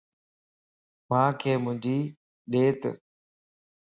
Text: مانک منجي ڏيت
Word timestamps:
مانک 1.09 1.41
منجي 1.63 1.99
ڏيت 2.51 2.81